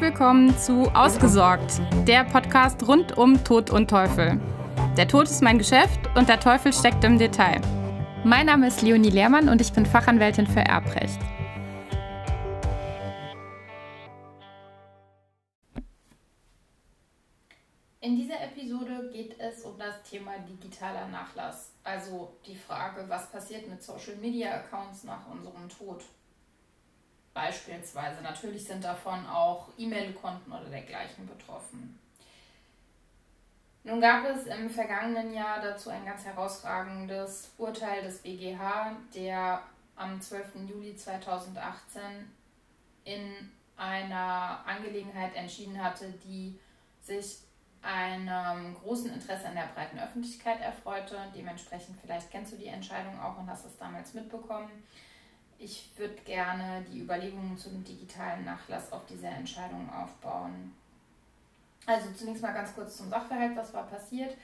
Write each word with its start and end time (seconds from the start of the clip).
Willkommen 0.00 0.56
zu 0.56 0.82
Ausgesorgt, 0.94 1.80
der 2.06 2.22
Podcast 2.22 2.86
rund 2.86 3.18
um 3.18 3.42
Tod 3.42 3.70
und 3.70 3.90
Teufel. 3.90 4.40
Der 4.96 5.08
Tod 5.08 5.24
ist 5.24 5.42
mein 5.42 5.58
Geschäft 5.58 5.98
und 6.14 6.28
der 6.28 6.38
Teufel 6.38 6.72
steckt 6.72 7.02
im 7.02 7.18
Detail. 7.18 7.60
Mein 8.22 8.46
Name 8.46 8.68
ist 8.68 8.80
Leonie 8.82 9.10
Lehrmann 9.10 9.48
und 9.48 9.60
ich 9.60 9.72
bin 9.72 9.84
Fachanwältin 9.84 10.46
für 10.46 10.60
Erbrecht. 10.60 11.18
In 18.00 18.14
dieser 18.14 18.40
Episode 18.40 19.10
geht 19.12 19.34
es 19.40 19.64
um 19.64 19.76
das 19.80 20.04
Thema 20.08 20.38
digitaler 20.48 21.08
Nachlass, 21.08 21.72
also 21.82 22.36
die 22.46 22.54
Frage, 22.54 23.04
was 23.08 23.32
passiert 23.32 23.68
mit 23.68 23.82
Social-Media-Accounts 23.82 25.02
nach 25.02 25.28
unserem 25.28 25.68
Tod 25.68 26.04
beispielsweise. 27.38 28.20
Natürlich 28.22 28.64
sind 28.64 28.82
davon 28.82 29.24
auch 29.26 29.68
E-Mail-Konten 29.78 30.50
oder 30.50 30.64
dergleichen 30.64 31.26
betroffen. 31.26 31.98
Nun 33.84 34.00
gab 34.00 34.24
es 34.26 34.46
im 34.46 34.68
vergangenen 34.68 35.32
Jahr 35.32 35.60
dazu 35.60 35.90
ein 35.90 36.04
ganz 36.04 36.24
herausragendes 36.24 37.52
Urteil 37.56 38.02
des 38.02 38.18
BGH, 38.18 38.96
der 39.14 39.62
am 39.94 40.20
12. 40.20 40.68
Juli 40.68 40.96
2018 40.96 42.02
in 43.04 43.52
einer 43.76 44.64
Angelegenheit 44.66 45.34
entschieden 45.36 45.82
hatte, 45.82 46.12
die 46.24 46.58
sich 47.00 47.38
einem 47.82 48.74
großen 48.82 49.12
Interesse 49.12 49.46
an 49.46 49.54
der 49.54 49.70
breiten 49.74 50.00
Öffentlichkeit 50.00 50.60
erfreute. 50.60 51.16
Dementsprechend, 51.34 51.96
vielleicht 52.00 52.32
kennst 52.32 52.52
du 52.52 52.56
die 52.56 52.66
Entscheidung 52.66 53.18
auch 53.20 53.38
und 53.38 53.48
hast 53.48 53.64
es 53.64 53.78
damals 53.78 54.12
mitbekommen 54.12 54.70
ich 55.58 55.90
würde 55.96 56.14
gerne 56.24 56.84
die 56.90 57.00
Überlegungen 57.00 57.58
zum 57.58 57.82
digitalen 57.84 58.44
Nachlass 58.44 58.92
auf 58.92 59.04
diese 59.06 59.26
Entscheidung 59.26 59.88
aufbauen. 59.92 60.74
Also 61.86 62.12
zunächst 62.12 62.42
mal 62.42 62.52
ganz 62.52 62.74
kurz 62.74 62.96
zum 62.96 63.08
Sachverhalt, 63.08 63.56
was 63.56 63.72
war 63.74 63.86
passiert. 63.86 64.36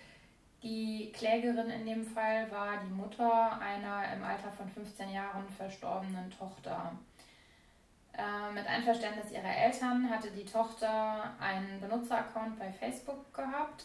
Die 0.62 1.12
Klägerin 1.12 1.68
in 1.70 1.86
dem 1.86 2.04
Fall 2.04 2.50
war 2.50 2.78
die 2.82 2.92
Mutter 2.92 3.60
einer 3.60 4.12
im 4.14 4.24
Alter 4.24 4.50
von 4.50 4.68
15 4.68 5.12
Jahren 5.12 5.46
verstorbenen 5.50 6.30
Tochter. 6.30 6.92
Äh, 8.16 8.52
mit 8.52 8.66
Einverständnis 8.66 9.30
ihrer 9.30 9.54
Eltern 9.56 10.08
hatte 10.08 10.30
die 10.30 10.44
Tochter 10.44 11.34
einen 11.38 11.80
Benutzeraccount 11.80 12.58
bei 12.58 12.72
Facebook 12.72 13.34
gehabt, 13.34 13.84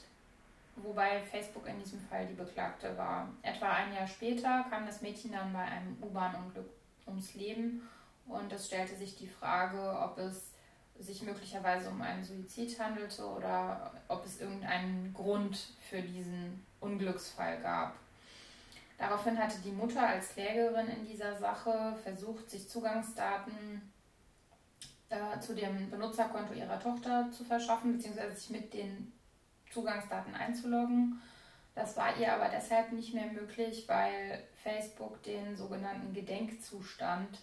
wobei 0.78 1.22
Facebook 1.23 1.68
in 1.68 1.80
diesem 1.80 2.00
Fall 2.00 2.25
die 2.28 2.36
Beklagte 2.36 2.98
war. 2.98 3.28
Etwa 3.42 3.72
ein 3.72 3.94
Jahr 3.94 4.08
später 4.08 4.66
kam 4.70 4.86
das 4.86 5.02
Mädchen 5.02 5.34
dann 5.34 5.52
bei 5.52 5.64
einem 5.64 5.98
U-Bahn-Unglück 6.02 6.70
ums 7.10 7.34
Leben. 7.36 7.88
Und 8.28 8.52
es 8.54 8.68
stellte 8.68 8.96
sich 8.96 9.16
die 9.16 9.28
Frage, 9.28 10.00
ob 10.00 10.18
es 10.18 10.54
sich 11.00 11.24
möglicherweise 11.24 11.90
um 11.90 12.02
einen 12.02 12.24
Suizid 12.24 12.80
handelte 12.80 13.26
oder 13.26 13.92
ob 14.08 14.26
es 14.26 14.40
irgendeinen 14.40 15.14
Grund 15.14 15.74
für 15.90 16.02
diesen 16.02 16.66
Unglücksfall 16.80 17.62
gab. 17.62 17.96
Daraufhin 18.98 19.38
hatte 19.38 19.60
die 19.64 19.72
Mutter 19.72 20.06
als 20.06 20.34
Klägerin 20.34 20.88
in 20.88 21.06
dieser 21.06 21.38
Sache 21.38 21.96
versucht, 22.04 22.50
sich 22.50 22.68
Zugangsdaten 22.68 23.82
äh, 25.08 25.40
zu 25.40 25.56
dem 25.56 25.90
Benutzerkonto 25.90 26.54
ihrer 26.54 26.80
Tochter 26.80 27.32
zu 27.32 27.46
verschaffen, 27.46 27.94
beziehungsweise 27.94 28.36
sich 28.36 28.50
mit 28.50 28.74
den 28.74 29.14
Zugangsdaten 29.72 30.36
einzuloggen. 30.36 31.22
Das 31.80 31.95
war 31.95 32.17
ihr 32.17 32.33
aber 32.33 32.49
deshalb 32.49 32.91
nicht 32.91 33.13
mehr 33.13 33.27
möglich, 33.27 33.85
weil 33.88 34.44
Facebook 34.61 35.23
den 35.23 35.55
sogenannten 35.55 36.13
Gedenkzustand 36.13 37.39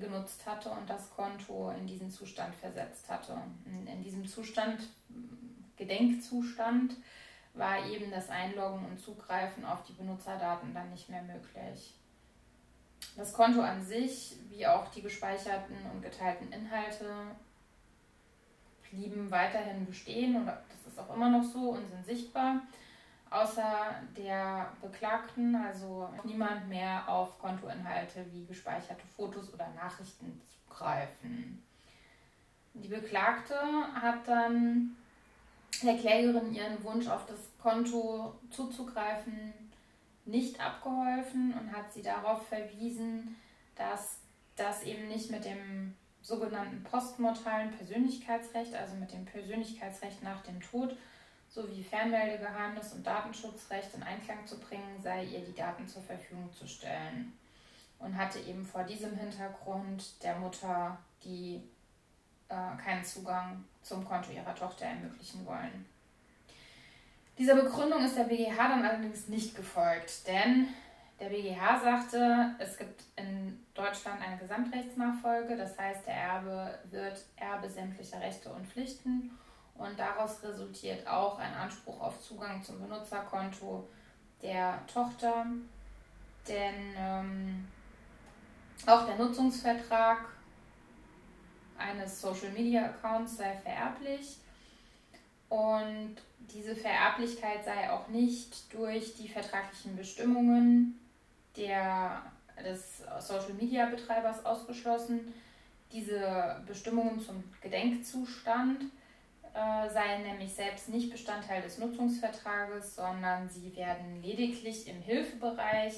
genutzt 0.00 0.44
hatte 0.44 0.70
und 0.70 0.90
das 0.90 1.08
Konto 1.14 1.70
in 1.70 1.86
diesen 1.86 2.10
Zustand 2.10 2.52
versetzt 2.56 3.08
hatte. 3.08 3.40
In 3.64 4.02
diesem 4.02 4.26
Zustand, 4.26 4.80
Gedenkzustand, 5.76 6.96
war 7.52 7.86
eben 7.86 8.10
das 8.10 8.28
Einloggen 8.28 8.86
und 8.86 8.98
Zugreifen 8.98 9.64
auf 9.64 9.84
die 9.84 9.92
Benutzerdaten 9.92 10.74
dann 10.74 10.90
nicht 10.90 11.08
mehr 11.08 11.22
möglich. 11.22 11.94
Das 13.16 13.32
Konto 13.32 13.60
an 13.60 13.84
sich, 13.84 14.34
wie 14.48 14.66
auch 14.66 14.88
die 14.90 15.02
gespeicherten 15.02 15.76
und 15.92 16.02
geteilten 16.02 16.50
Inhalte, 16.50 17.06
blieben 18.90 19.30
weiterhin 19.30 19.86
bestehen 19.86 20.34
und 20.34 20.46
das 20.46 20.92
ist 20.92 20.98
auch 20.98 21.14
immer 21.14 21.30
noch 21.30 21.44
so 21.44 21.70
und 21.70 21.88
sind 21.88 22.04
sichtbar 22.04 22.60
außer 23.34 23.94
der 24.16 24.72
Beklagten, 24.80 25.56
also 25.56 26.08
niemand 26.22 26.68
mehr 26.68 27.08
auf 27.08 27.38
Kontoinhalte 27.38 28.24
wie 28.32 28.46
gespeicherte 28.46 29.06
Fotos 29.16 29.52
oder 29.52 29.68
Nachrichten 29.70 30.40
zugreifen. 30.68 31.62
Die 32.74 32.88
Beklagte 32.88 33.56
hat 33.94 34.26
dann 34.26 34.96
der 35.82 35.96
Klägerin 35.96 36.54
ihren 36.54 36.82
Wunsch 36.84 37.08
auf 37.08 37.26
das 37.26 37.50
Konto 37.60 38.34
zuzugreifen 38.50 39.52
nicht 40.26 40.58
abgeholfen 40.60 41.54
und 41.54 41.72
hat 41.72 41.92
sie 41.92 42.02
darauf 42.02 42.46
verwiesen, 42.48 43.36
dass 43.74 44.18
das 44.56 44.84
eben 44.84 45.08
nicht 45.08 45.30
mit 45.30 45.44
dem 45.44 45.94
sogenannten 46.22 46.82
postmortalen 46.84 47.70
Persönlichkeitsrecht, 47.72 48.74
also 48.74 48.94
mit 48.94 49.12
dem 49.12 49.26
Persönlichkeitsrecht 49.26 50.22
nach 50.22 50.42
dem 50.42 50.60
Tod, 50.60 50.96
sowie 51.54 51.84
Fernmeldegeheimnis 51.84 52.92
und 52.94 53.06
Datenschutzrecht 53.06 53.94
in 53.94 54.02
Einklang 54.02 54.44
zu 54.44 54.58
bringen, 54.58 55.00
sei 55.00 55.24
ihr 55.24 55.40
die 55.40 55.54
Daten 55.54 55.86
zur 55.86 56.02
Verfügung 56.02 56.52
zu 56.52 56.66
stellen. 56.66 57.32
Und 58.00 58.18
hatte 58.18 58.40
eben 58.40 58.66
vor 58.66 58.82
diesem 58.82 59.16
Hintergrund 59.16 60.22
der 60.22 60.36
Mutter 60.36 60.98
die 61.22 61.62
äh, 62.48 62.82
keinen 62.82 63.04
Zugang 63.04 63.64
zum 63.82 64.04
Konto 64.04 64.32
ihrer 64.32 64.54
Tochter 64.54 64.86
ermöglichen 64.86 65.46
wollen. 65.46 65.86
Dieser 67.38 67.54
Begründung 67.54 68.04
ist 68.04 68.16
der 68.16 68.24
BGH 68.24 68.56
dann 68.56 68.84
allerdings 68.84 69.28
nicht 69.28 69.56
gefolgt, 69.56 70.26
denn 70.26 70.68
der 71.20 71.30
BGH 71.30 71.80
sagte, 71.80 72.54
es 72.58 72.76
gibt 72.76 73.02
in 73.16 73.64
Deutschland 73.74 74.20
eine 74.20 74.36
Gesamtrechtsnachfolge, 74.36 75.56
das 75.56 75.78
heißt, 75.78 76.06
der 76.06 76.14
Erbe 76.14 76.78
wird 76.90 77.24
Erbe 77.36 77.70
sämtlicher 77.70 78.20
Rechte 78.20 78.52
und 78.52 78.66
Pflichten 78.66 79.30
und 79.76 79.98
daraus 79.98 80.42
resultiert 80.42 81.06
auch 81.06 81.38
ein 81.38 81.52
Anspruch 81.54 82.00
auf 82.00 82.20
Zugang 82.20 82.62
zum 82.62 82.80
Benutzerkonto 82.80 83.88
der 84.42 84.80
Tochter, 84.86 85.46
denn 86.46 86.94
ähm, 86.96 87.68
auch 88.86 89.06
der 89.06 89.16
Nutzungsvertrag 89.16 90.26
eines 91.76 92.20
Social 92.20 92.50
Media 92.50 92.84
Accounts 92.86 93.36
sei 93.36 93.56
vererblich 93.56 94.36
und 95.48 96.16
diese 96.38 96.76
Vererblichkeit 96.76 97.64
sei 97.64 97.90
auch 97.90 98.08
nicht 98.08 98.72
durch 98.72 99.14
die 99.16 99.28
vertraglichen 99.28 99.96
Bestimmungen 99.96 101.00
der, 101.56 102.22
des 102.62 103.02
Social 103.20 103.54
Media 103.54 103.86
Betreibers 103.86 104.44
ausgeschlossen. 104.44 105.32
Diese 105.92 106.62
Bestimmungen 106.66 107.20
zum 107.20 107.44
Gedenkzustand 107.60 108.84
äh, 109.54 109.88
seien 109.88 110.22
nämlich 110.22 110.52
selbst 110.52 110.88
nicht 110.88 111.10
Bestandteil 111.10 111.62
des 111.62 111.78
Nutzungsvertrages, 111.78 112.96
sondern 112.96 113.48
sie 113.48 113.74
werden 113.76 114.20
lediglich 114.20 114.88
im 114.88 115.00
Hilfebereich 115.00 115.94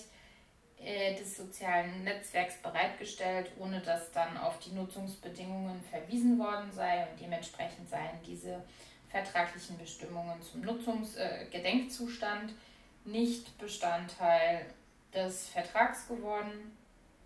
äh, 0.79 1.15
des 1.15 1.39
sozialen 1.39 2.05
Netzwerks 2.05 2.57
bereitgestellt, 2.63 3.51
ohne 3.59 3.81
dass 3.81 4.13
dann 4.13 4.37
auf 4.37 4.59
die 4.59 4.73
Nutzungsbedingungen 4.73 5.83
verwiesen 5.91 6.39
worden 6.39 6.71
sei 6.71 7.07
und 7.11 7.19
dementsprechend 7.19 7.89
seien 7.89 8.23
diese 8.27 8.63
vertraglichen 9.09 9.79
Bestimmungen 9.79 10.43
zum 10.43 10.61
Nutzungsgedenkzustand 10.61 12.51
äh, 12.51 13.09
nicht 13.09 13.57
Bestandteil 13.57 14.67
des 15.15 15.49
Vertrags 15.49 16.07
geworden. 16.07 16.77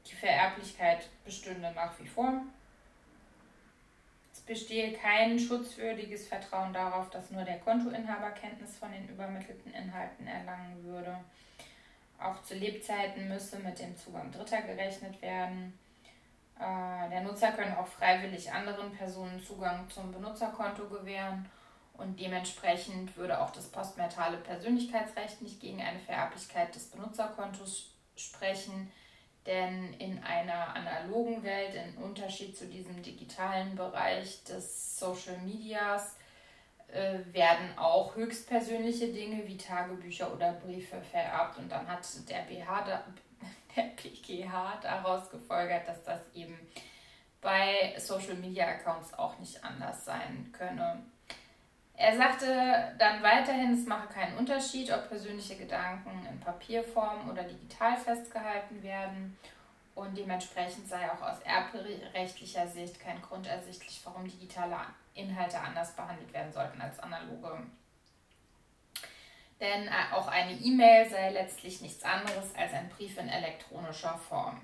Die 0.06 0.14
Vererblichkeit 0.14 1.08
bestünde 1.24 1.72
nach 1.74 1.98
wie 1.98 2.06
vor 2.06 2.44
bestehe 4.40 4.92
kein 4.92 5.38
schutzwürdiges 5.38 6.28
Vertrauen 6.28 6.72
darauf, 6.72 7.10
dass 7.10 7.30
nur 7.30 7.44
der 7.44 7.58
Kontoinhaber 7.58 8.30
Kenntnis 8.30 8.76
von 8.76 8.92
den 8.92 9.08
übermittelten 9.08 9.72
Inhalten 9.72 10.26
erlangen 10.26 10.82
würde. 10.84 11.16
Auch 12.18 12.42
zu 12.42 12.54
Lebzeiten 12.54 13.28
müsse 13.28 13.58
mit 13.58 13.78
dem 13.78 13.96
Zugang 13.96 14.30
Dritter 14.30 14.62
gerechnet 14.62 15.20
werden. 15.22 15.78
Äh, 16.58 17.08
der 17.08 17.22
Nutzer 17.22 17.52
könne 17.52 17.78
auch 17.78 17.86
freiwillig 17.86 18.52
anderen 18.52 18.92
Personen 18.92 19.42
Zugang 19.42 19.88
zum 19.88 20.12
Benutzerkonto 20.12 20.88
gewähren 20.88 21.48
und 21.94 22.18
dementsprechend 22.20 23.16
würde 23.16 23.40
auch 23.40 23.50
das 23.50 23.68
postmertale 23.68 24.38
Persönlichkeitsrecht 24.38 25.40
nicht 25.42 25.60
gegen 25.60 25.80
eine 25.80 25.98
Vererblichkeit 26.00 26.74
des 26.74 26.90
Benutzerkontos 26.90 27.94
sprechen. 28.16 28.90
Denn 29.46 29.94
in 29.94 30.22
einer 30.22 30.76
analogen 30.76 31.42
Welt, 31.42 31.74
im 31.74 32.02
Unterschied 32.02 32.56
zu 32.56 32.66
diesem 32.66 33.02
digitalen 33.02 33.74
Bereich 33.74 34.44
des 34.44 34.98
Social 34.98 35.38
Medias, 35.38 36.16
äh, 36.88 37.20
werden 37.32 37.78
auch 37.78 38.14
höchstpersönliche 38.16 39.12
Dinge 39.12 39.46
wie 39.46 39.56
Tagebücher 39.56 40.32
oder 40.32 40.52
Briefe 40.52 41.00
vererbt. 41.00 41.58
Und 41.58 41.70
dann 41.70 41.86
hat 41.88 42.06
der, 42.28 42.42
BH 42.42 42.82
da, 42.82 43.04
der 43.76 43.82
BGH 43.82 44.80
daraus 44.82 45.30
gefolgert, 45.30 45.88
dass 45.88 46.02
das 46.02 46.20
eben 46.34 46.58
bei 47.40 47.94
Social 47.98 48.34
Media 48.34 48.66
Accounts 48.66 49.14
auch 49.14 49.38
nicht 49.38 49.64
anders 49.64 50.04
sein 50.04 50.52
könne. 50.52 51.02
Er 52.00 52.16
sagte 52.16 52.94
dann 52.96 53.22
weiterhin, 53.22 53.74
es 53.74 53.84
mache 53.84 54.08
keinen 54.08 54.38
Unterschied, 54.38 54.90
ob 54.90 55.10
persönliche 55.10 55.56
Gedanken 55.56 56.26
in 56.26 56.40
Papierform 56.40 57.28
oder 57.28 57.42
digital 57.42 57.94
festgehalten 57.94 58.82
werden. 58.82 59.38
Und 59.94 60.16
dementsprechend 60.16 60.88
sei 60.88 61.10
auch 61.12 61.20
aus 61.20 61.36
erbrechtlicher 61.44 62.66
Sicht 62.66 62.98
kein 62.98 63.20
Grund 63.20 63.46
ersichtlich, 63.46 64.00
warum 64.02 64.24
digitale 64.24 64.78
Inhalte 65.12 65.60
anders 65.60 65.94
behandelt 65.94 66.32
werden 66.32 66.50
sollten 66.50 66.80
als 66.80 66.98
analoge. 67.00 67.64
Denn 69.60 69.86
äh, 69.86 70.14
auch 70.14 70.28
eine 70.28 70.52
E-Mail 70.52 71.06
sei 71.06 71.32
letztlich 71.32 71.82
nichts 71.82 72.02
anderes 72.02 72.54
als 72.56 72.72
ein 72.72 72.88
Brief 72.88 73.18
in 73.18 73.28
elektronischer 73.28 74.16
Form. 74.16 74.58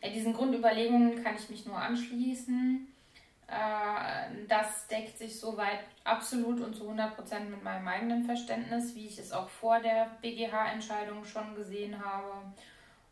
Ja, 0.00 0.10
diesen 0.10 0.32
Grundüberlegungen 0.32 1.24
kann 1.24 1.34
ich 1.34 1.50
mich 1.50 1.66
nur 1.66 1.76
anschließen. 1.76 2.86
Äh, 3.48 4.46
das 4.46 4.86
deckt 4.88 5.16
sich 5.16 5.40
soweit 5.40 5.80
absolut 6.04 6.60
und 6.60 6.76
zu 6.76 6.88
100% 6.90 7.40
mit 7.48 7.62
meinem 7.62 7.88
eigenen 7.88 8.24
Verständnis, 8.24 8.94
wie 8.94 9.06
ich 9.06 9.18
es 9.18 9.32
auch 9.32 9.48
vor 9.48 9.80
der 9.80 10.10
BGH-Entscheidung 10.20 11.24
schon 11.24 11.54
gesehen 11.54 12.04
habe. 12.04 12.52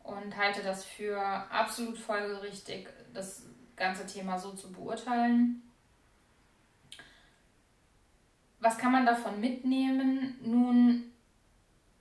Und 0.03 0.37
halte 0.37 0.63
das 0.63 0.85
für 0.85 1.19
absolut 1.19 1.97
folgerichtig, 1.97 2.87
das 3.13 3.43
ganze 3.75 4.05
Thema 4.05 4.37
so 4.37 4.51
zu 4.51 4.71
beurteilen. 4.71 5.63
Was 8.59 8.77
kann 8.77 8.91
man 8.91 9.05
davon 9.05 9.41
mitnehmen? 9.41 10.37
Nun, 10.41 11.11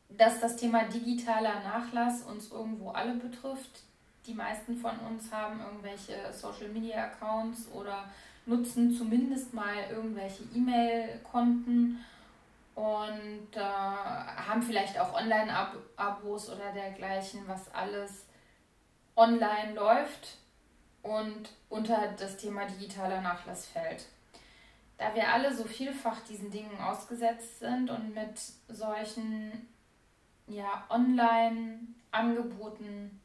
dass 0.09 0.41
das 0.41 0.56
Thema 0.56 0.85
digitaler 0.85 1.61
Nachlass 1.61 2.23
uns 2.23 2.50
irgendwo 2.50 2.91
alle 2.91 3.15
betrifft. 3.15 3.82
Die 4.26 4.34
meisten 4.34 4.76
von 4.76 4.99
uns 5.00 5.31
haben 5.31 5.61
irgendwelche 5.61 6.32
Social-Media-Accounts 6.32 7.69
oder 7.73 8.05
nutzen 8.44 8.96
zumindest 8.96 9.55
mal 9.55 9.76
irgendwelche 9.90 10.43
E-Mail-Konten 10.55 12.05
und 12.75 13.49
äh, 13.55 13.61
haben 13.61 14.62
vielleicht 14.62 14.99
auch 14.99 15.14
Online-Abos 15.14 16.50
oder 16.50 16.73
dergleichen, 16.73 17.43
was 17.46 17.73
alles 17.73 18.26
online 19.17 19.75
läuft 19.75 20.38
und 21.02 21.50
unter 21.69 22.14
das 22.19 22.37
Thema 22.37 22.67
digitaler 22.67 23.20
Nachlass 23.20 23.67
fällt. 23.67 24.06
Da 24.99 25.14
wir 25.14 25.32
alle 25.32 25.55
so 25.55 25.62
vielfach 25.64 26.20
diesen 26.29 26.50
Dingen 26.50 26.81
ausgesetzt 26.81 27.61
sind 27.61 27.90
und 27.90 28.12
mit 28.14 28.40
solchen 28.69 29.69
ja, 30.46 30.84
Online-Angeboten 30.88 33.20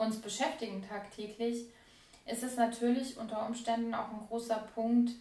uns 0.00 0.20
beschäftigen 0.20 0.82
tagtäglich, 0.86 1.66
ist 2.26 2.42
es 2.42 2.56
natürlich 2.56 3.16
unter 3.18 3.46
Umständen 3.46 3.94
auch 3.94 4.10
ein 4.10 4.26
großer 4.28 4.68
Punkt 4.74 5.12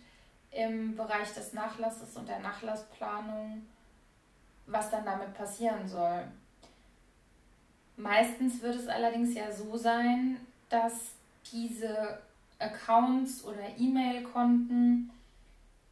im 0.52 0.96
Bereich 0.96 1.34
des 1.34 1.54
Nachlasses 1.54 2.16
und 2.16 2.28
der 2.28 2.40
Nachlassplanung, 2.40 3.66
was 4.66 4.90
dann 4.90 5.06
damit 5.06 5.34
passieren 5.34 5.88
soll. 5.88 6.24
Meistens 7.98 8.62
wird 8.62 8.76
es 8.76 8.88
allerdings 8.88 9.36
ja 9.36 9.52
so 9.52 9.76
sein, 9.76 10.38
dass 10.70 11.12
diese 11.52 12.20
Accounts 12.58 13.44
oder 13.44 13.78
E-Mail-Konten 13.78 15.12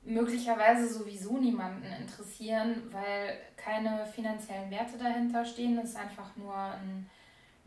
möglicherweise 0.03 0.87
sowieso 0.87 1.37
niemanden 1.37 1.85
interessieren, 2.01 2.83
weil 2.91 3.37
keine 3.57 4.05
finanziellen 4.05 4.71
Werte 4.71 4.97
dahinter 4.97 5.43
stehen. 5.43 5.77
Es 5.77 5.95
einfach 5.95 6.35
nur 6.37 6.55
ein 6.55 7.09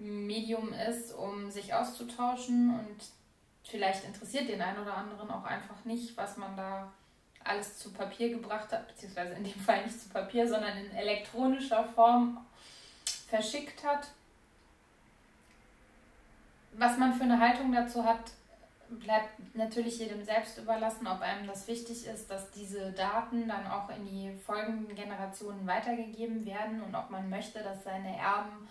Medium 0.01 0.73
ist, 0.73 1.13
um 1.13 1.51
sich 1.51 1.75
auszutauschen 1.75 2.71
und 2.71 3.05
vielleicht 3.63 4.05
interessiert 4.05 4.49
den 4.49 4.63
einen 4.63 4.81
oder 4.81 4.97
anderen 4.97 5.31
auch 5.31 5.45
einfach 5.45 5.85
nicht, 5.85 6.17
was 6.17 6.37
man 6.39 6.57
da 6.57 6.91
alles 7.45 7.79
zu 7.79 7.93
Papier 7.93 8.31
gebracht 8.31 8.73
hat, 8.73 8.89
beziehungsweise 8.89 9.35
in 9.35 9.45
dem 9.45 9.61
Fall 9.67 9.85
nicht 9.85 10.01
zu 10.01 10.09
Papier, 10.09 10.49
sondern 10.49 10.77
in 10.79 10.91
elektronischer 10.93 11.85
Form 11.85 12.45
verschickt 13.29 13.85
hat. 13.85 14.09
Was 16.73 16.97
man 16.97 17.13
für 17.13 17.25
eine 17.25 17.39
Haltung 17.39 17.73
dazu 17.73 18.05
hat, 18.05 18.33
bleibt 18.89 19.55
natürlich 19.55 19.99
jedem 19.99 20.25
selbst 20.25 20.59
überlassen, 20.59 21.07
ob 21.07 21.21
einem 21.21 21.47
das 21.47 21.69
wichtig 21.69 22.07
ist, 22.07 22.31
dass 22.31 22.51
diese 22.51 22.93
Daten 22.93 23.47
dann 23.47 23.67
auch 23.67 23.89
in 23.91 24.07
die 24.07 24.33
folgenden 24.45 24.95
Generationen 24.95 25.67
weitergegeben 25.67 26.45
werden 26.45 26.83
und 26.83 26.95
ob 26.95 27.11
man 27.11 27.29
möchte, 27.29 27.61
dass 27.61 27.85
seine 27.85 28.17
Erben 28.17 28.69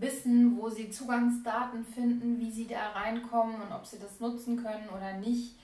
wissen, 0.00 0.56
wo 0.58 0.68
sie 0.68 0.90
Zugangsdaten 0.90 1.84
finden, 1.84 2.38
wie 2.38 2.50
sie 2.50 2.66
da 2.66 2.90
reinkommen 2.90 3.60
und 3.60 3.72
ob 3.72 3.86
sie 3.86 3.98
das 3.98 4.20
nutzen 4.20 4.62
können 4.62 4.88
oder 4.88 5.14
nicht. 5.14 5.56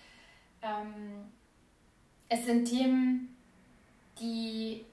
Ähm, 0.63 1.27
es 2.29 2.47
sind 2.47 2.65
Themen, 2.65 3.37
die 4.19 4.85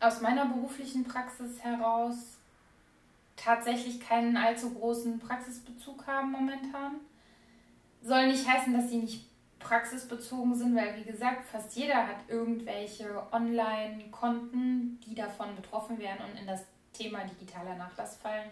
aus 0.00 0.20
meiner 0.20 0.46
beruflichen 0.46 1.04
Praxis 1.04 1.62
heraus 1.62 2.38
tatsächlich 3.36 4.00
keinen 4.00 4.36
allzu 4.36 4.74
großen 4.74 5.18
Praxisbezug 5.18 6.06
haben 6.06 6.32
momentan. 6.32 6.96
Soll 8.02 8.28
nicht 8.28 8.46
heißen, 8.46 8.72
dass 8.74 8.90
sie 8.90 8.98
nicht 8.98 9.26
praxisbezogen 9.58 10.54
sind, 10.54 10.76
weil 10.76 10.96
wie 10.98 11.10
gesagt, 11.10 11.46
fast 11.46 11.74
jeder 11.74 12.06
hat 12.06 12.28
irgendwelche 12.28 13.22
Online-Konten, 13.32 15.00
die 15.06 15.14
davon 15.14 15.56
betroffen 15.56 15.98
werden 15.98 16.20
und 16.30 16.38
in 16.38 16.46
das 16.46 16.64
Thema 16.94 17.24
digitaler 17.24 17.74
Nachlass 17.74 18.16
fallen. 18.16 18.50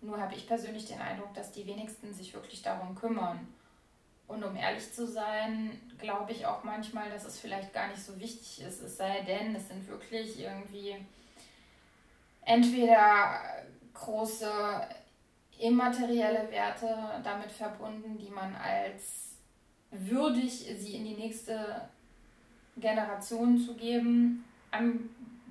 Nur 0.00 0.20
habe 0.20 0.34
ich 0.34 0.48
persönlich 0.48 0.86
den 0.86 1.00
Eindruck, 1.00 1.32
dass 1.34 1.52
die 1.52 1.66
wenigsten 1.66 2.12
sich 2.12 2.34
wirklich 2.34 2.62
darum 2.62 2.96
kümmern. 2.96 3.46
Und 4.26 4.42
um 4.42 4.56
ehrlich 4.56 4.92
zu 4.92 5.06
sein, 5.06 5.80
glaube 5.98 6.32
ich 6.32 6.46
auch 6.46 6.64
manchmal, 6.64 7.10
dass 7.10 7.24
es 7.24 7.38
vielleicht 7.38 7.72
gar 7.72 7.88
nicht 7.88 8.02
so 8.02 8.18
wichtig 8.18 8.62
ist. 8.62 8.82
Es 8.82 8.96
sei 8.96 9.20
denn, 9.20 9.54
es 9.54 9.68
sind 9.68 9.86
wirklich 9.88 10.40
irgendwie 10.40 10.96
entweder 12.44 13.40
große 13.94 14.50
immaterielle 15.58 16.50
Werte 16.50 17.20
damit 17.22 17.52
verbunden, 17.52 18.18
die 18.18 18.30
man 18.30 18.56
als 18.56 19.36
würdig, 19.90 20.66
sie 20.78 20.96
in 20.96 21.04
die 21.04 21.14
nächste 21.14 21.88
Generation 22.76 23.58
zu 23.58 23.74
geben, 23.74 24.44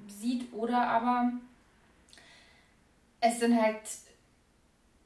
sieht 0.07 0.51
oder 0.53 0.88
aber 0.88 1.31
es 3.22 3.40
sind 3.40 3.62
halt 3.62 3.82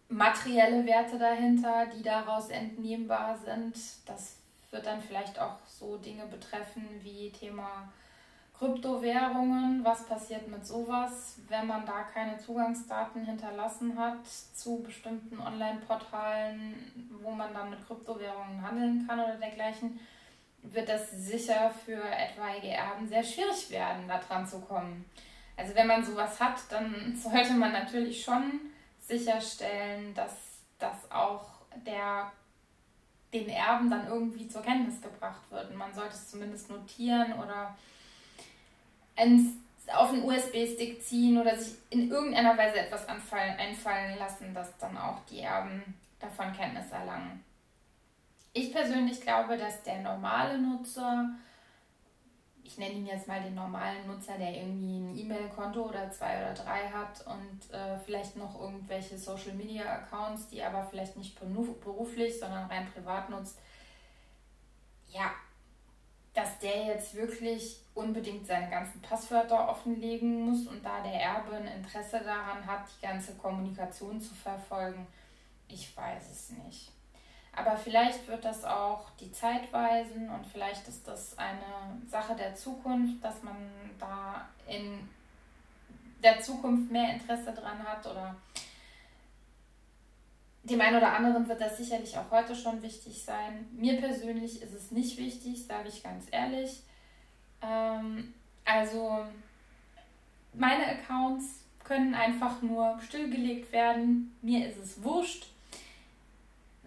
materielle 0.09 0.85
Werte 0.85 1.19
dahinter, 1.19 1.85
die 1.87 2.01
daraus 2.01 2.49
entnehmbar 2.49 3.37
sind. 3.37 3.75
Das 4.05 4.37
wird 4.71 4.85
dann 4.85 5.01
vielleicht 5.01 5.39
auch 5.39 5.57
so 5.67 5.97
Dinge 5.97 6.25
betreffen 6.25 6.87
wie 7.01 7.29
Thema 7.31 7.91
Kryptowährungen, 8.57 9.83
was 9.83 10.05
passiert 10.05 10.47
mit 10.47 10.65
sowas, 10.65 11.39
wenn 11.49 11.67
man 11.67 11.85
da 11.85 12.03
keine 12.03 12.37
Zugangsdaten 12.37 13.25
hinterlassen 13.25 13.97
hat 13.97 14.25
zu 14.25 14.81
bestimmten 14.81 15.39
Online-Portalen, 15.39 17.09
wo 17.21 17.31
man 17.31 17.53
dann 17.53 17.69
mit 17.69 17.85
Kryptowährungen 17.85 18.61
handeln 18.61 19.05
kann 19.05 19.19
oder 19.19 19.35
dergleichen, 19.35 19.99
wird 20.61 20.87
das 20.87 21.11
sicher 21.11 21.69
für 21.85 22.01
etwaige 22.01 22.69
Erben 22.69 23.07
sehr 23.07 23.23
schwierig 23.23 23.69
werden, 23.71 24.07
da 24.07 24.19
dran 24.19 24.47
zu 24.47 24.61
kommen. 24.61 25.05
Also 25.57 25.75
wenn 25.75 25.87
man 25.87 26.03
sowas 26.03 26.39
hat, 26.39 26.59
dann 26.69 27.15
sollte 27.21 27.53
man 27.53 27.71
natürlich 27.71 28.23
schon 28.23 28.59
sicherstellen, 28.99 30.13
dass 30.13 30.33
das 30.79 31.09
auch 31.11 31.45
der 31.85 32.31
den 33.35 33.49
Erben 33.49 33.89
dann 33.89 34.07
irgendwie 34.07 34.47
zur 34.47 34.61
Kenntnis 34.61 35.01
gebracht 35.01 35.41
wird. 35.49 35.69
Und 35.69 35.77
man 35.77 35.93
sollte 35.93 36.13
es 36.13 36.29
zumindest 36.29 36.69
notieren 36.69 37.33
oder 37.33 37.75
ins, 39.15 39.53
auf 39.93 40.09
einen 40.09 40.23
USB-Stick 40.23 41.03
ziehen 41.03 41.39
oder 41.39 41.55
sich 41.57 41.75
in 41.89 42.09
irgendeiner 42.09 42.57
Weise 42.57 42.79
etwas 42.79 43.07
anfallen, 43.07 43.57
einfallen 43.57 44.17
lassen, 44.17 44.53
dass 44.53 44.77
dann 44.77 44.97
auch 44.97 45.19
die 45.29 45.41
Erben 45.41 45.83
davon 46.19 46.53
Kenntnis 46.53 46.91
erlangen. 46.91 47.43
Ich 48.53 48.71
persönlich 48.71 49.19
glaube, 49.21 49.57
dass 49.57 49.83
der 49.83 49.99
normale 49.99 50.57
Nutzer, 50.57 51.29
ich 52.65 52.79
nenne 52.79 52.95
ihn 52.95 53.05
jetzt 53.05 53.27
mal 53.27 53.41
den 53.41 53.53
normalen 53.53 54.07
Nutzer, 54.07 54.37
der 54.39 54.55
irgendwie 54.55 54.97
ein 54.97 55.17
E-Mail-Konto 55.17 55.83
oder 55.83 56.09
zwei 56.11 56.37
oder 56.39 56.53
drei 56.53 56.89
hat 56.89 57.23
und 57.27 57.71
äh, 57.71 57.97
vielleicht 57.99 58.35
noch 58.35 58.59
irgendwelche 58.59 59.17
Social-Media-Accounts, 59.17 60.47
die 60.47 60.63
aber 60.63 60.83
vielleicht 60.87 61.15
nicht 61.15 61.39
beruflich, 61.39 62.39
sondern 62.39 62.65
rein 62.65 62.87
privat 62.91 63.29
nutzt, 63.29 63.59
ja, 65.09 65.31
dass 66.33 66.57
der 66.59 66.85
jetzt 66.87 67.13
wirklich 67.13 67.81
unbedingt 67.93 68.47
seine 68.47 68.69
ganzen 68.69 68.99
Passwörter 69.01 69.69
offenlegen 69.69 70.45
muss 70.45 70.67
und 70.67 70.83
da 70.83 71.01
der 71.01 71.21
Erbe 71.21 71.55
ein 71.55 71.67
Interesse 71.67 72.19
daran 72.25 72.65
hat, 72.65 72.87
die 72.97 73.05
ganze 73.05 73.35
Kommunikation 73.35 74.19
zu 74.19 74.33
verfolgen, 74.33 75.07
ich 75.67 75.95
weiß 75.95 76.31
es 76.31 76.49
nicht. 76.49 76.91
Aber 77.55 77.77
vielleicht 77.77 78.27
wird 78.27 78.43
das 78.43 78.65
auch 78.65 79.09
die 79.19 79.31
Zeit 79.31 79.71
weisen 79.71 80.29
und 80.29 80.45
vielleicht 80.45 80.87
ist 80.87 81.07
das 81.07 81.37
eine 81.37 82.01
Sache 82.07 82.35
der 82.35 82.55
Zukunft, 82.55 83.23
dass 83.23 83.41
man 83.43 83.55
da 83.99 84.47
in 84.67 85.07
der 86.21 86.41
Zukunft 86.41 86.91
mehr 86.91 87.13
Interesse 87.13 87.53
dran 87.53 87.79
hat 87.83 88.05
oder 88.05 88.35
dem 90.63 90.81
einen 90.81 90.97
oder 90.97 91.13
anderen 91.13 91.47
wird 91.47 91.61
das 91.61 91.77
sicherlich 91.77 92.17
auch 92.17 92.31
heute 92.31 92.55
schon 92.55 92.81
wichtig 92.81 93.23
sein. 93.23 93.67
Mir 93.71 93.97
persönlich 93.97 94.61
ist 94.61 94.73
es 94.73 94.91
nicht 94.91 95.17
wichtig, 95.17 95.65
sage 95.65 95.89
ich 95.89 96.01
ganz 96.01 96.25
ehrlich. 96.31 96.81
Ähm, 97.61 98.33
also 98.65 99.25
meine 100.53 100.87
Accounts 100.87 101.65
können 101.83 102.15
einfach 102.15 102.63
nur 102.63 102.99
stillgelegt 103.01 103.71
werden. 103.71 104.35
Mir 104.41 104.67
ist 104.67 104.77
es 104.77 105.03
wurscht. 105.03 105.47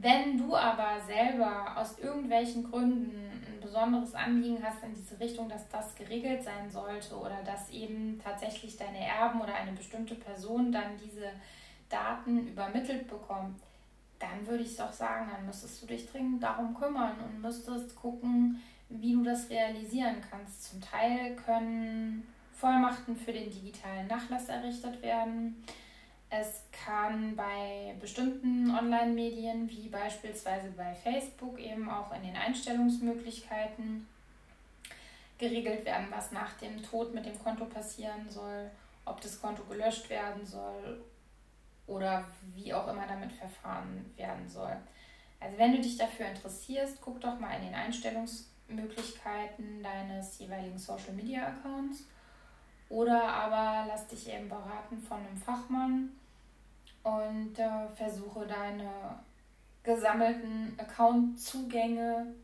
Wenn 0.00 0.38
du 0.38 0.54
aber 0.54 1.00
selber 1.00 1.76
aus 1.76 1.98
irgendwelchen 1.98 2.70
Gründen 2.70 3.42
ein 3.44 3.60
besonderes 3.60 4.14
Anliegen 4.14 4.62
hast 4.62 4.82
in 4.84 4.94
diese 4.94 5.18
Richtung, 5.18 5.48
dass 5.48 5.68
das 5.68 5.94
geregelt 5.96 6.44
sein 6.44 6.70
sollte 6.70 7.16
oder 7.16 7.42
dass 7.44 7.68
eben 7.70 8.20
tatsächlich 8.22 8.76
deine 8.76 9.04
Erben 9.04 9.40
oder 9.40 9.54
eine 9.54 9.72
bestimmte 9.72 10.14
Person 10.14 10.70
dann 10.70 10.96
diese 11.04 11.30
Daten 11.88 12.46
übermittelt 12.46 13.08
bekommt, 13.08 13.60
dann 14.20 14.46
würde 14.46 14.62
ich 14.62 14.76
doch 14.76 14.92
sagen, 14.92 15.30
dann 15.32 15.46
müsstest 15.46 15.82
du 15.82 15.86
dich 15.86 16.08
dringend 16.10 16.42
darum 16.44 16.74
kümmern 16.74 17.16
und 17.20 17.40
müsstest 17.40 17.96
gucken, 17.96 18.62
wie 18.88 19.14
du 19.14 19.24
das 19.24 19.50
realisieren 19.50 20.16
kannst. 20.30 20.70
Zum 20.70 20.80
Teil 20.80 21.34
können 21.34 22.26
Vollmachten 22.52 23.16
für 23.16 23.32
den 23.32 23.50
digitalen 23.50 24.06
Nachlass 24.06 24.48
errichtet 24.48 25.02
werden. 25.02 25.64
Es 26.30 26.62
kann 26.73 27.35
bei 27.35 27.97
bestimmten 28.00 28.70
Online-Medien, 28.70 29.68
wie 29.70 29.88
beispielsweise 29.88 30.68
bei 30.76 30.94
Facebook, 30.94 31.58
eben 31.58 31.88
auch 31.88 32.14
in 32.14 32.23
den 32.23 32.37
Einstellungsmöglichkeiten 32.37 34.06
geregelt 35.38 35.87
werden, 35.87 36.08
was 36.11 36.32
nach 36.32 36.52
dem 36.54 36.82
Tod 36.82 37.14
mit 37.14 37.25
dem 37.25 37.42
Konto 37.42 37.64
passieren 37.64 38.28
soll, 38.28 38.70
ob 39.06 39.23
das 39.23 39.40
Konto 39.40 39.64
gelöscht 39.64 40.11
werden 40.11 40.44
soll 40.44 41.02
oder 41.87 42.26
wie 42.54 42.75
auch 42.75 42.88
immer 42.88 43.06
damit 43.06 43.32
verfahren 43.32 44.12
werden 44.16 44.47
soll. 44.49 44.76
Also 45.40 45.56
wenn 45.56 45.73
du 45.73 45.80
dich 45.80 45.97
dafür 45.97 46.26
interessierst, 46.26 47.00
guck 47.00 47.20
doch 47.20 47.38
mal 47.38 47.56
in 47.56 47.66
den 47.66 47.75
Einstellungsmöglichkeiten 47.75 49.82
deines 49.82 50.38
jeweiligen 50.38 50.78
Social 50.78 51.14
Media 51.14 51.47
Accounts 51.47 52.04
oder 52.90 53.23
aber 53.23 53.87
lass 53.87 54.08
dich 54.08 54.28
eben 54.28 54.49
beraten 54.49 54.99
von 54.99 55.18
einem 55.18 55.37
Fachmann 55.37 56.17
und 57.02 57.58
äh, 57.58 57.88
versuche 57.94 58.46
deine 58.46 59.18
gesammelten 59.82 60.74
Account-Zugänge 60.78 62.34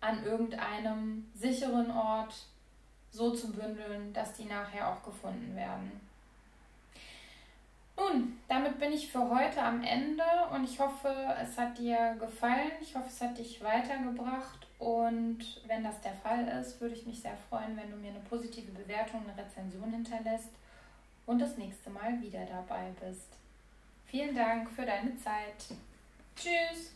an 0.00 0.24
irgendeinem 0.24 1.30
sicheren 1.34 1.90
Ort 1.90 2.34
so 3.10 3.30
zu 3.30 3.52
bündeln, 3.52 4.12
dass 4.12 4.34
die 4.34 4.44
nachher 4.44 4.88
auch 4.88 5.02
gefunden 5.02 5.54
werden. 5.54 6.00
Nun, 7.96 8.40
damit 8.48 8.78
bin 8.80 8.92
ich 8.92 9.10
für 9.10 9.30
heute 9.30 9.62
am 9.62 9.82
Ende 9.84 10.24
und 10.52 10.64
ich 10.64 10.80
hoffe, 10.80 11.14
es 11.40 11.56
hat 11.56 11.78
dir 11.78 12.16
gefallen. 12.18 12.72
Ich 12.80 12.94
hoffe, 12.96 13.06
es 13.08 13.20
hat 13.20 13.38
dich 13.38 13.62
weitergebracht 13.62 14.66
und 14.78 15.38
wenn 15.66 15.84
das 15.84 16.00
der 16.00 16.14
Fall 16.14 16.46
ist, 16.60 16.80
würde 16.80 16.94
ich 16.94 17.06
mich 17.06 17.22
sehr 17.22 17.36
freuen, 17.48 17.76
wenn 17.76 17.90
du 17.90 17.96
mir 17.96 18.10
eine 18.10 18.20
positive 18.28 18.72
Bewertung, 18.72 19.22
eine 19.22 19.44
Rezension 19.44 19.90
hinterlässt 19.92 20.50
und 21.26 21.38
das 21.38 21.56
nächste 21.56 21.90
Mal 21.90 22.20
wieder 22.20 22.44
dabei 22.46 22.92
bist. 23.00 23.28
Vielen 24.14 24.36
Dank 24.36 24.70
für 24.70 24.86
deine 24.86 25.16
Zeit. 25.16 25.74
Tschüss. 26.36 26.92